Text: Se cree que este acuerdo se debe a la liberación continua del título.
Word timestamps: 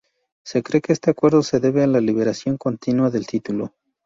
Se 0.43 0.63
cree 0.63 0.81
que 0.81 0.93
este 0.93 1.11
acuerdo 1.11 1.43
se 1.43 1.59
debe 1.59 1.83
a 1.83 1.87
la 1.87 2.01
liberación 2.01 2.57
continua 2.57 3.11
del 3.11 3.27
título. 3.27 3.75